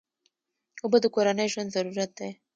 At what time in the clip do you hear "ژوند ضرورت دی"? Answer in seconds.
1.53-2.31